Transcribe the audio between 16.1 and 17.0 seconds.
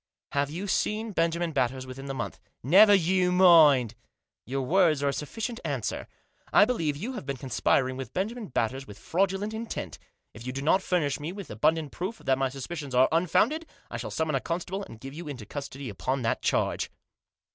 that charge.